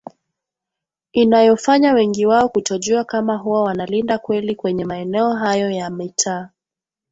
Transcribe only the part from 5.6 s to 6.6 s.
ya mitaa